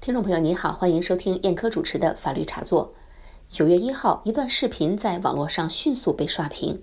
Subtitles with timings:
[0.00, 2.94] 听众朋友您好，欢迎收听燕科主持的法律茶座。
[3.50, 6.82] 九月一号，一段视频在网络上迅速被刷屏，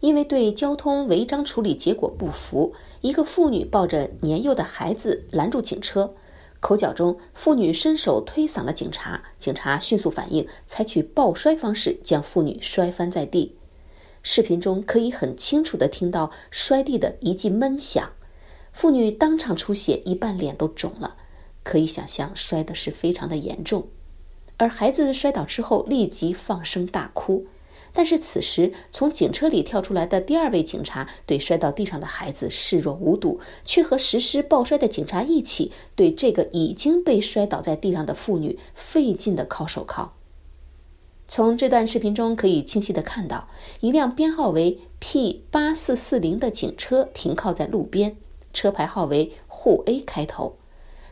[0.00, 6.12] 因为对交通违章处理结果不服，一个妇女抱着年幼的孩子拦住警车，
[6.60, 13.56] 口角中，妇女伸手推搡了警察，警察迅速反应，采取抱摔方式将妇女摔翻在地。
[14.22, 18.10] 视频中可以很清楚地听到摔地的一记闷响，
[18.74, 21.16] 妇女当场出血，一半脸都肿了。
[21.68, 23.88] 可以想象，摔的是非常的严重，
[24.56, 27.46] 而孩子摔倒之后立即放声大哭。
[27.92, 40.14] 但是此时从警车里跳出来的第二位警察对摔到地上的孩子视若无睹，却和实施抱摔的警察一起对这个已经被摔倒在地上的妇女费劲的铐手铐。
[41.26, 43.46] 从这段视频中可以清晰的看到，
[43.80, 48.16] 一辆编号为 P 八四四零的警车停靠在路边，
[48.54, 50.56] 车牌号为沪 A 开头。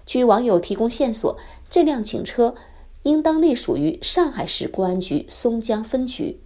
[0.07, 1.37] 据网友提供线索，
[1.69, 2.55] 这辆警车
[3.03, 6.41] 应当隶属于上海市公安局松江分局。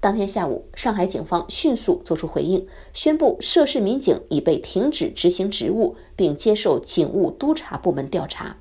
[0.00, 8.56] 当天下午，上海警方迅速作出回应，宣布涉事民警已被停止执行职务，并接受警务督察部门调查。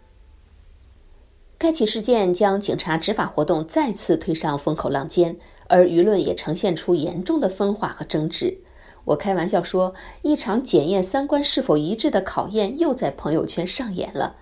[1.58, 8.59] 该起事件将警察执法活动再次推上风口浪尖，而舆论也呈现出严重的分化和争执。
[9.06, 14.36] 我开玩笑说，一场检验三观是否一致的考验又在朋友圈上演了。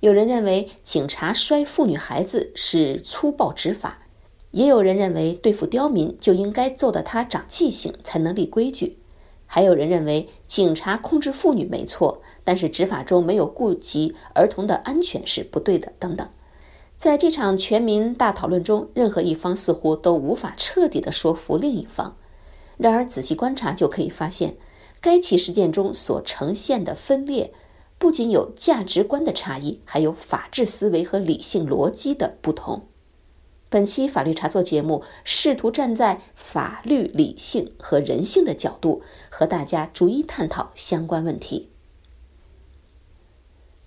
[0.00, 3.98] 有人认为警察摔妇女孩子是粗暴执法，
[4.50, 8.98] 也有人认为对付刁民就应该揍得他长记性，才能立规矩。
[9.46, 16.28] 还有人认为警察控制妇女没错，但是执法中没有顾及儿童的安全是不对的，等等。
[16.98, 22.17] 在这场全民大讨论中，任何一方似乎都无法彻底的说服另一方。
[22.78, 24.56] 然而，仔细观察就可以发现，
[25.00, 27.52] 该起事件中所呈现的分裂，
[27.98, 32.86] 不仅有价值观的差异，还有法治思维和理性逻辑的不同。
[33.68, 41.68] 本期法律茶座节目试图站在法律、理性和人性的角度，和大家逐一探讨相关问题。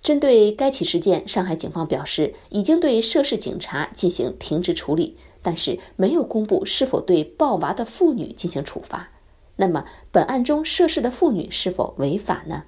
[0.02, 5.16] 针对该起事件，上海警方表示，已经对涉事警察进行停职处理。
[5.42, 9.10] 但是没有公布是否对抱娃的妇女进行处罚。
[9.56, 12.64] 那么，本案中涉事的妇女是否违法呢？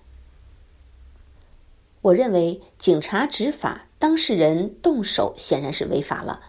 [2.02, 6.40] 我认为，警察执法，当事人动手显然是违法了。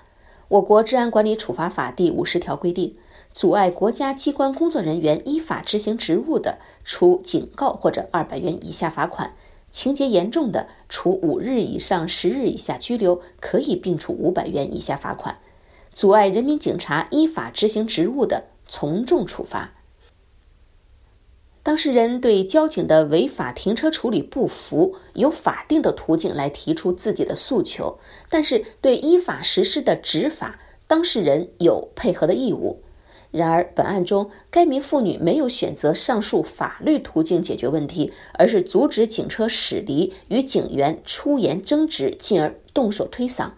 [0.49, 2.97] 我国治安管理处罚法第五十条规定，
[3.33, 9.29] 阻碍国家机关工作人员依法执行职务的，处警告或者二百元以下罚款；
[9.71, 15.37] 情节严重的，处五日以上十日以下拘留，可以并处五百元以下罚款。
[15.95, 19.71] 阻碍人民警察依法执行职务的，从重处罚。
[21.63, 27.97] 当事人对交警的违法停车处理不服，有法定的途径来提出自己的诉求，
[28.29, 32.83] 但是对依法实施的执法，当事人有配合的义务。
[33.31, 43.51] 然而，本案中该名妇女没有选择上述法律途径解决问题，而是阻止警车驶离，与警员出言争执，进而动手推搡。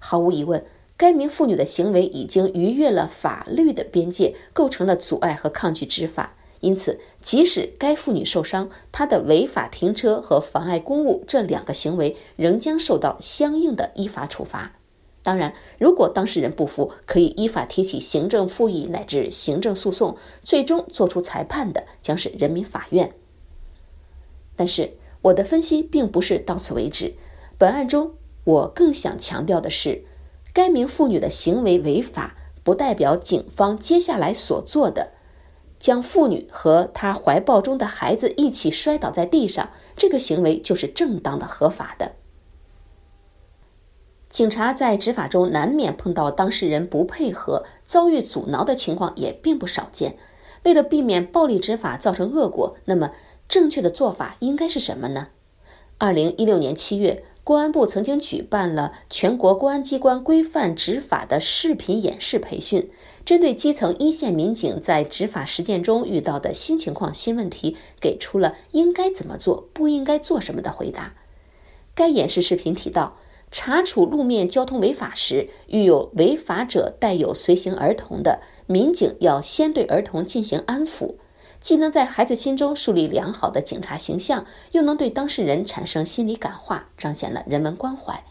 [0.00, 0.64] 毫无疑问。
[0.96, 6.34] 该名妇女的行为已经逾越了法律的边界，构成了阻碍和抗拒执法。
[6.60, 14.72] 因此，即使该妇女受伤，她的违法停车和妨碍公务这两个行为仍将受到相应的依法处罚。
[15.22, 23.12] 当然，如果当事人不服，可以依法提起行政复议乃至行政诉讼，最终作出裁判的将是人民法院。
[24.56, 27.12] 但是，我的分析并不是到此为止。
[27.58, 28.14] 本案中，
[28.44, 30.04] 我更想强调的是。
[30.56, 32.34] 该名妇女的行为违法，
[32.64, 35.12] 不代表警方接下来所做的，
[35.78, 39.68] 将妇女和她怀抱中的孩子一起摔倒在地上，
[39.98, 42.12] 这个行为就是正当的、合法的。
[44.30, 50.16] 警察在执法中难免碰到当事人不配合、遭遇阻挠的情况，也并不少见。
[50.62, 53.12] 为了避免暴力执法造成恶果，那么
[53.46, 55.28] 正确的做法应该是什么呢？
[55.98, 57.24] 二零一六年七月。
[57.46, 62.90] 公安部曾经举办了全国公安机关规范执法的视频演示培训，
[63.24, 71.14] 针对基层一线民警在执法实践中遇到的新情况、新问题，给出了应该怎么做、不应该做什么的回答。
[71.94, 73.16] 该演示视频提到，
[73.52, 81.14] 查处路面交通违法时，遇有违法者带有随行儿童的，民警要先对儿童进行安抚。
[81.66, 88.22] 既能在孩子心中树立良好的警察形象，又能对当事人产生心理感化，彰显了人文关怀。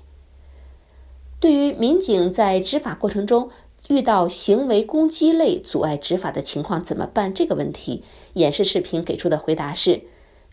[1.42, 3.50] 对于民警在执法过程中
[3.90, 7.34] 遇到行为攻击类阻碍执法的情况怎么办？
[7.34, 8.06] 这个问题，
[8.36, 10.04] 演示视频给出的回答是：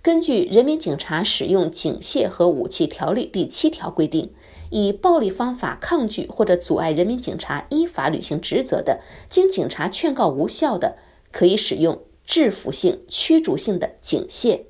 [0.02, 4.32] 根据《人民警察使用警械和武器条例》第七条规定，
[4.70, 10.96] 以暴力方法抗拒或者阻碍人民警察依法履行职责的，经警察劝告无效的，
[11.30, 14.62] 可以使用制服性、驱逐性的警械。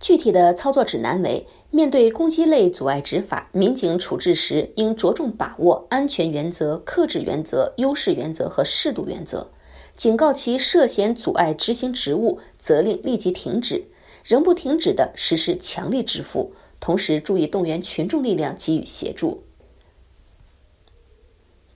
[0.00, 9.50] 具体的操作指南为：面对攻击类阻碍执法，民警处置时应着重把握安全原则、克制原则、优势原则和适度原则。
[9.96, 13.84] 警告其涉嫌阻碍执行职务，责令立即停止；
[14.24, 16.52] 仍不停止的，实施强力制服。
[16.80, 19.44] 同时，注意动员群众力量给予协助。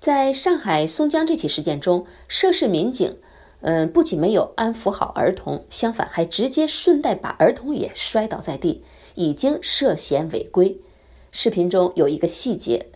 [0.01, 3.17] 在上海松江这起事件中，涉事民警，
[3.61, 8.85] 嗯，不仅没有安抚好儿童，相反还直接顺带把儿童也摔倒在地，
[9.15, 10.81] 已经涉嫌违规。
[11.33, 12.87] 视频中有一个细节。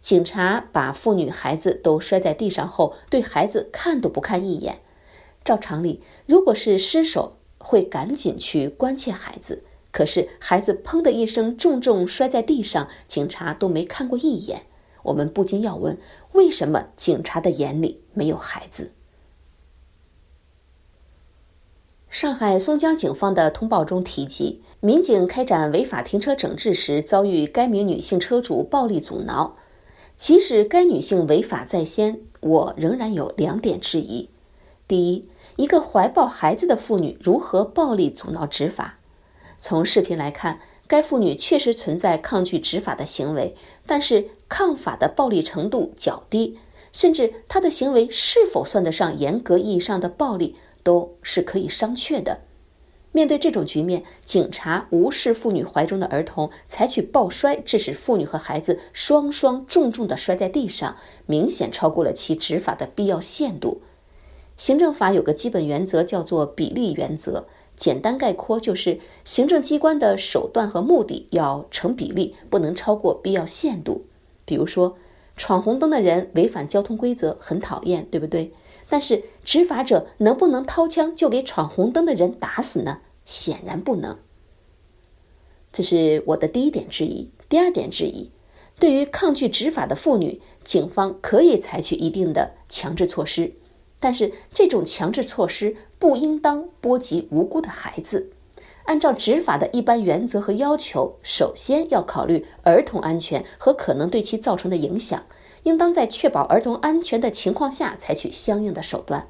[0.00, 4.78] 警察把妇女、孩子都摔在地上后，对孩子看都不看一眼。
[5.44, 9.64] 照常理，如果是失手，会赶紧去关切孩子。
[9.90, 14.62] 可是孩子砰的一声重重摔在地上，警察都没看过一眼。
[15.02, 15.98] 我们不禁要问：
[16.32, 18.92] 为什么警察的眼里没有孩子？
[22.10, 29.56] 上海松江警方的通报中提及，民警开展违法停车整治时，遭遇该名女性车主暴力阻挠。
[30.16, 34.30] 即使该女性违法在先，我仍然有两点质疑：
[34.88, 38.98] 第一，一个怀抱孩子的妇女如何暴力阻挠执法？
[39.60, 43.54] 从视频来看，该妇女确实存在抗拒执法的行为，
[43.86, 46.58] 但是抗法的暴力程度较低，
[46.90, 50.56] 甚至她的行为是否算得上严格意义上的暴力，
[50.88, 52.40] 都是可以商榷的。
[53.12, 60.96] 面对这种局面，警察无视妇女怀中的儿童，采取抱摔，致使妇女和孩子双双重重地摔在地上，
[61.26, 63.82] 明显超过了其执法的必要限度。
[64.56, 67.46] 行政法有个基本原则，叫做比例原则。
[67.76, 74.06] 简单概括就是，行政机关的手段和目的要成比例，不能超过必要限度。
[74.46, 74.96] 比如说，
[75.36, 78.50] 闯红灯的人违反交通规则，很讨厌，对不对？
[78.88, 83.00] 但是执法者能不能掏枪就给闯红灯的人打死呢？
[83.24, 84.18] 显然不能。
[85.70, 87.30] 这是我的第一点质疑。
[87.48, 88.30] 第二点质疑，
[88.78, 93.52] 对于抗拒执法的妇女，警方可以采取一定的强制措施，
[93.98, 98.30] 但是这种强制措施不应当波及无辜的孩子。
[98.84, 105.24] 按照执法的一般原则和要求，首先要考虑儿童安全和可能对其造成的影响。
[105.64, 109.28] 应当在确保儿童安全的情况下采取相应的手段。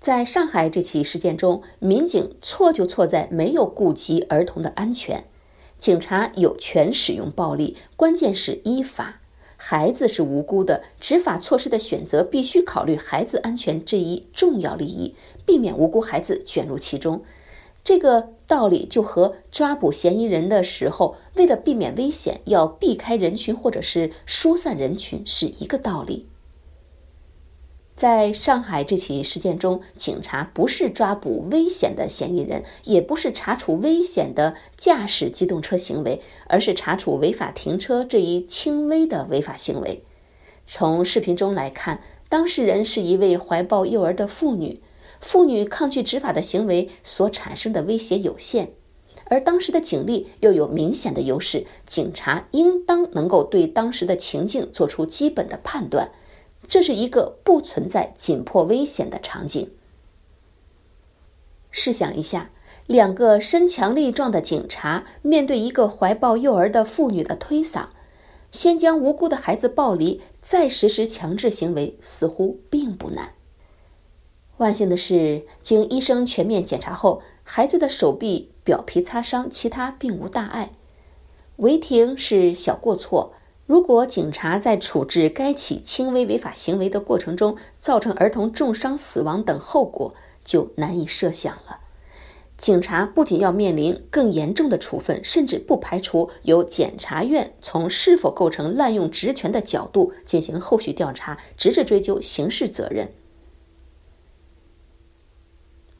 [0.00, 5.24] 在上海这起事件中，民警错就错在没有顾及儿童的安全。
[5.78, 9.20] 警察有权使用暴力，关键是依法。
[9.56, 17.24] 孩子是无辜的，执法措施的选择必须考虑孩子安全这一重要利益，避免无辜孩子卷入其中。
[17.88, 26.26] 这个道理就和抓捕嫌疑人的时候，为了避免危险，要避开人群或者是疏散人群是一个道理。
[27.96, 40.04] 在上海这起事件中，警察不是抓捕危险的嫌疑人，也不是查处危险的驾驶机动车行为，而是查处违法停车这一轻微的违法行为。
[40.66, 44.82] 从视频中来看，当事人是一位怀抱幼儿的妇女。
[45.20, 48.72] 妇女抗拒执法的行为所产生的威胁有限，
[49.24, 56.10] 而当时的警力又有明显的优势，警察应当能够对当时的情境做出基本的判断。
[56.66, 59.70] 这是一个不存在紧迫危险的场景。
[61.70, 62.50] 试想一下，
[62.86, 67.86] 两个身强力壮的警察面对一个怀抱幼儿的妇女的推搡，
[68.50, 73.32] 先将无辜的孩子抱离，再实施强制行为，似乎并不难。
[74.58, 80.72] 万幸的是，经医生全面检查后，孩子的手臂表皮擦伤，其他并无大碍。
[81.56, 83.32] 违停是小过错，
[83.66, 90.12] 如果警察在处置该起轻微违法行为的过程中造成儿童重伤、死亡等后果，
[90.44, 91.78] 就难以设想了。
[92.56, 103.12] 警察不仅要面临更严重的处分，甚至不排除由检察院从是否构成滥用职权的角度进行后续调查，直至追究刑事责任。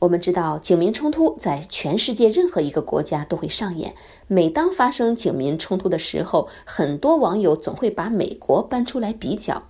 [0.00, 3.95] 我们知道，警民冲突在全世界任何一个国家都会上演。
[4.28, 9.64] 每当发生警民冲突的时候，很多网友总会把美国搬出来比较。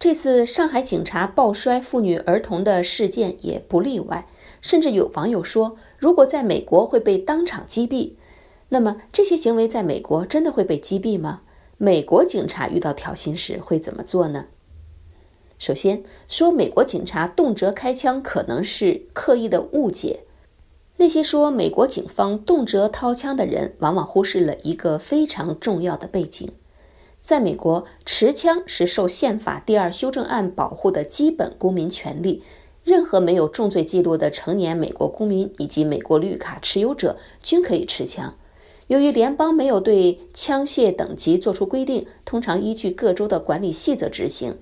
[0.00, 4.26] 这次上海警察抱摔妇女儿童的事件也不例外。
[4.60, 8.14] 甚至有网友说，如果在美国会被当场击毙，
[8.70, 11.42] 那么这些行为在美国真的会被击毙吗？
[11.76, 14.46] 美国警察遇到挑衅时会怎么做呢？
[15.58, 20.20] 首先说，美国警察动辄开枪可能是刻意的误解。
[20.96, 26.50] 那些说美国警方动辄掏枪的人，往往忽视了一个非常重要的背景：
[27.22, 32.42] 在美国，持枪是受宪法第二修正案保护的基本公民权利。
[32.84, 38.34] 任何没有重罪记录的成年美国公民以及美国绿卡持有者均可以持枪。
[38.86, 44.56] 由于联邦没有对枪械等级作出规定，通常依据各州的管理细则执行。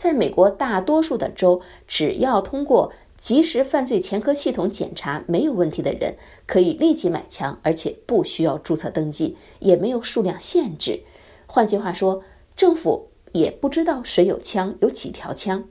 [0.00, 6.16] 在美国大多数的州，只要通过即时犯罪前科系统检查没有问题的人，
[6.46, 11.00] 可以立即买枪，而且不需要注册登记，也没有数量限制。
[11.46, 12.22] 换句话说，
[12.56, 15.64] 政府也不知道谁有枪，有几条枪。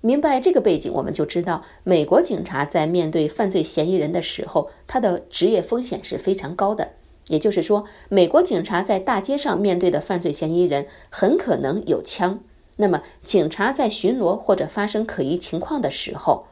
[0.00, 6.90] 明白这个背景，我们就知道美国警察在面对犯罪嫌疑人的时候，他的职业风险是非常高的。
[7.26, 12.38] 也就是说，美国警察在大街上面对的犯罪嫌疑人很可能有枪。
[12.80, 16.46] 那么，警察在巡逻或者发生可疑情况的时候，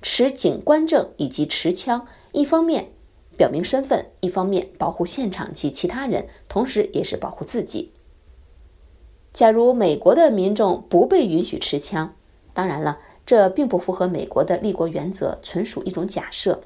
[0.00, 2.92] 持警官证以及持枪，一方面
[3.36, 7.92] 表明身份，一方面保护现场及其他人，同时也是保护自己。
[9.34, 12.14] 假如美国的民众不被允许持枪，
[12.54, 16.62] 当然了，这并不符合美国的立国原则，纯属一种假设。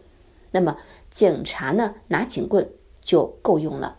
[0.53, 0.77] 那么，
[1.11, 2.71] 警察呢，拿警棍
[3.03, 3.99] 就够用了。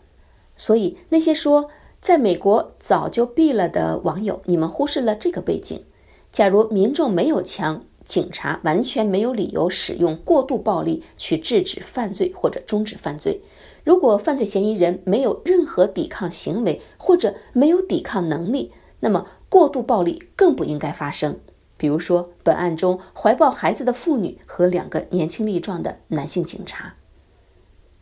[0.56, 1.68] 所以，那些说
[2.00, 5.84] 在美国早就毙了的网友，你们忽视了这个背景。
[6.32, 13.42] 假如民众没有枪，警察完全没有理由使用过度暴力去制止犯罪或者终止犯罪。
[13.84, 21.38] 如果犯罪嫌疑人没有任何抵抗行为或者没有抵抗能力，那么过度暴力更不应该发生。
[21.76, 26.94] 比如说，本案中怀抱孩子的妇女和两个年轻力壮的男性警察。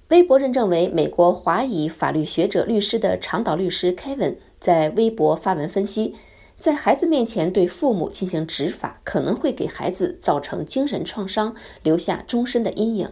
[0.08, 6.14] 微博认证为美国华裔法律学者、律师的长岛律师 Kevin 在微博发文分析，
[6.58, 13.10] 在孩子面前对父母进行执法，可能会给孩子造成精神创伤，留下终身的阴影。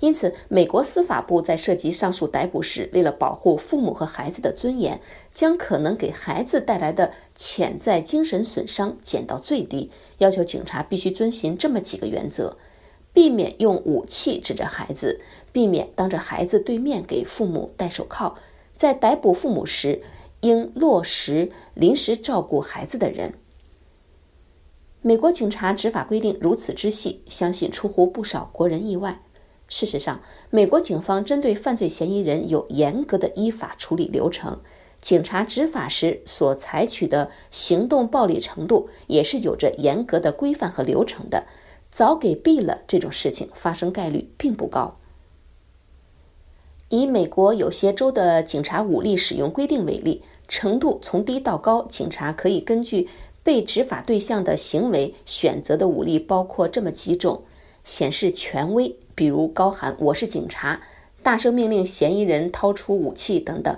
[0.00, 5.00] 因此，美国司法部在涉及上述逮捕时，为了保护父母和孩子的尊严，
[5.32, 12.58] 将可能给孩子带来的潜在精神损伤减到最低，要求警察必须遵循这么几个原则：
[13.16, 18.34] 避免用武器指着孩子，避免当着孩子对面给父母戴手铐，
[18.76, 20.02] 在逮捕父母时，
[20.40, 23.32] 应落实临时照顾孩子的人。
[25.00, 29.22] 美国警察执法规定如此之细，相信出乎不少国人意外。
[29.66, 30.20] 事实上，
[30.50, 34.60] 美国警方针对犯罪嫌疑人有严格的依法处理流程，
[35.00, 41.46] 警察执法时所采取的行动暴力程度也是有着严格的规范和流程的。
[41.96, 44.98] 早给毙了这种事情发生概率并不高。
[46.90, 53.08] 以美国有些州的警察武力使用规定为例，程度从低到高，警察可以根据
[53.42, 57.42] 被执法对象的行为选择的武力包括这么几种：
[57.82, 58.94] 显示权威。
[59.14, 60.78] 比如高喊“我是警察”，
[61.24, 63.74] 大声命令嫌疑人掏出武器等等。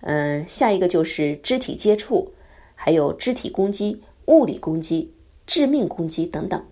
[0.00, 2.32] 嗯，下一个就是肢体接触，
[2.74, 5.12] 还有肢体攻击、物理攻击、
[5.46, 6.64] 致命攻击等等。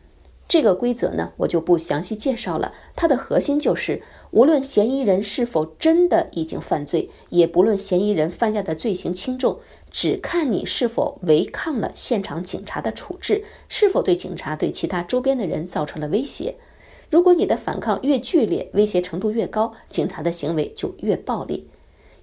[0.51, 2.75] 这个规则呢，我就不详细介绍了。
[2.97, 4.03] 它的核心就是，
[4.33, 9.61] 无论嫌疑人是否真的已经犯罪，也不论嫌疑人犯下的罪行轻重，
[9.93, 16.57] 只看你是否违抗了现场警察的处置，是否对警察对其他周边的人造成了威胁。
[17.11, 21.69] 如果你的反抗越剧烈，威胁程度越高，警察的行为就越暴力。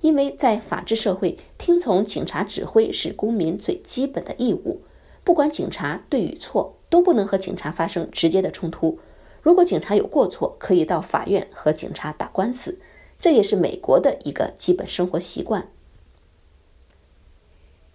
[0.02, 4.82] 因为在法治社会，听从警察指挥是公民最基本的义务。
[5.24, 9.00] 不管警察对与错，都不能和警察发生直接的冲突。
[9.42, 12.80] 如果警察有过错，可以到法院和警察打官司。
[13.20, 15.68] 这也是美国的一个基本生活习惯。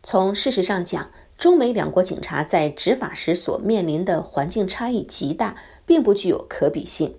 [0.03, 5.57] 从事实上讲，中美两国警察在执法时所面临的环境差异极大。
[5.85, 7.17] 并不具有可比性。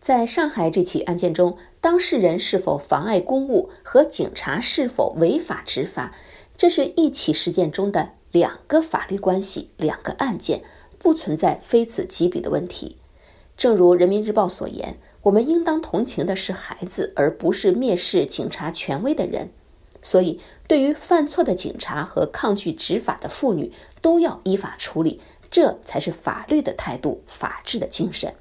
[0.00, 6.14] 在上海这起案件中，当事人是否妨碍公务和警察是否违法执法，
[6.56, 10.62] 这是一起事件中的两个法律关系，两个案件，
[10.98, 12.96] 不存在非此即彼的问题。
[13.56, 19.48] 正如人民日报所言，我们应当同情的是孩子，而不是蔑视警察权威的人。
[20.02, 20.38] 所以，
[20.68, 25.20] 对于犯错的警察和抗拒执法的妇女，都要依法处理。
[25.50, 28.34] 这才是法律的态度，法治的精神。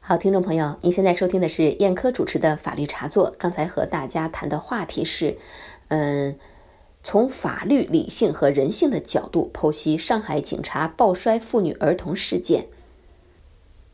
[0.00, 3.32] 好，听众朋友，您现在收听的是燕科主持的法律茶座。
[3.38, 5.36] 刚才和大家谈的话题是，
[5.88, 6.36] 嗯，
[7.02, 12.66] 从法律、理性和人性的角度剖析上海警察抱摔妇女儿童事件。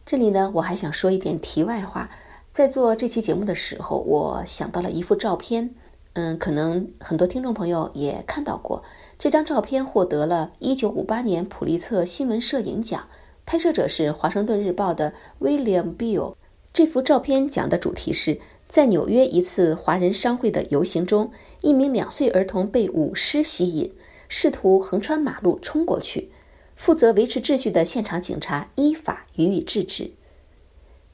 [0.07, 2.11] 这里呢，我还想说一点题外话。
[2.53, 5.75] 在做这期节目的时候，我想到了一幅照片，
[6.13, 8.83] 嗯，可能很多听众朋友也看到过。
[9.19, 13.09] 这张照片获得了1958年普利策新闻摄影奖，
[13.45, 16.35] 拍摄者是《华盛顿日报》的 William Beall。
[16.73, 21.31] 这幅照片讲的主题是在纽约一次华人商会的游行中，
[21.61, 23.93] 一名两岁儿童被舞狮吸引，
[24.29, 26.31] 试图横穿马路冲过去。
[26.75, 30.11] 负责维持秩序的现场警察依法予以制止。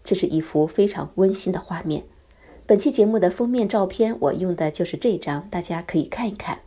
[0.03, 2.05] 这是一幅非常温馨的画面。
[2.65, 6.61] 本期节目的封面照片我用的就是这张，大家可以看一看。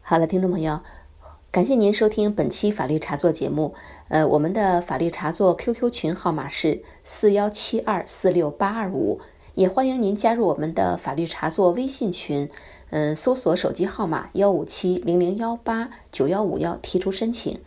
[0.00, 0.80] 好了，听众朋友，
[1.50, 3.74] 感谢您收听本期法律茶座节目。
[4.08, 9.20] 呃，我们的法律茶座 QQ 群号码是四幺七二四六八二五，
[9.58, 12.48] 也欢迎您加入我们的法律茶座微信群。
[12.90, 17.58] 嗯，搜索手机号码幺五七零零幺八九幺五幺提出申请。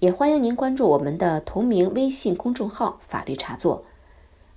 [0.00, 3.84] 也欢迎您关注我们的同名微信公众号“法律茶座”。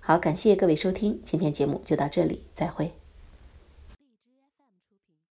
[0.01, 3.00] 好，感谢各位收听，今天节目就到这里，再会。